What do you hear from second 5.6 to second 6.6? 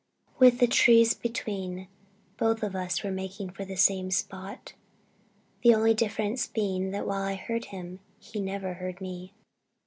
the only difference